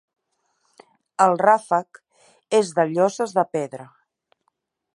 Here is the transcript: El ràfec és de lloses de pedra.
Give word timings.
El 1.25 1.33
ràfec 1.41 2.01
és 2.61 2.71
de 2.79 2.87
lloses 2.93 3.37
de 3.39 3.45
pedra. 3.57 3.87